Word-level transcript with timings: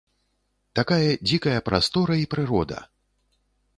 Такая 0.79 1.11
дзікая 1.29 1.59
прастора 1.67 2.13
і 2.23 2.25
прырода! 2.33 2.79